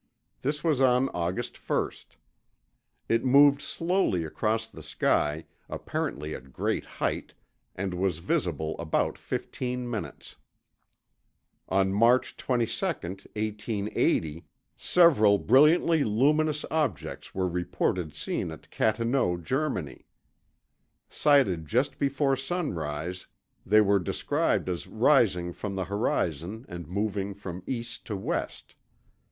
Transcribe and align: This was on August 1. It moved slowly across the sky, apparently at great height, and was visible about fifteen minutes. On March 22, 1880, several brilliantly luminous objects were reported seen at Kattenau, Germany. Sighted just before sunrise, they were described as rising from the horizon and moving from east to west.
This 0.41 0.63
was 0.63 0.81
on 0.81 1.09
August 1.09 1.57
1. 1.69 1.91
It 3.07 3.23
moved 3.23 3.61
slowly 3.61 4.23
across 4.23 4.65
the 4.65 4.81
sky, 4.81 5.45
apparently 5.69 6.33
at 6.33 6.51
great 6.51 6.85
height, 6.97 7.35
and 7.75 7.93
was 7.93 8.17
visible 8.17 8.75
about 8.79 9.15
fifteen 9.15 9.87
minutes. 9.87 10.37
On 11.69 11.93
March 11.93 12.35
22, 12.35 12.83
1880, 12.87 14.43
several 14.75 15.37
brilliantly 15.37 16.03
luminous 16.03 16.65
objects 16.71 17.35
were 17.35 17.47
reported 17.47 18.15
seen 18.15 18.49
at 18.49 18.71
Kattenau, 18.71 19.37
Germany. 19.37 20.07
Sighted 21.09 21.67
just 21.67 21.99
before 21.99 22.35
sunrise, 22.35 23.27
they 23.63 23.81
were 23.81 23.99
described 23.99 24.67
as 24.67 24.87
rising 24.87 25.53
from 25.53 25.75
the 25.75 25.85
horizon 25.85 26.65
and 26.67 26.87
moving 26.87 27.35
from 27.35 27.61
east 27.67 28.03
to 28.07 28.17
west. 28.17 28.73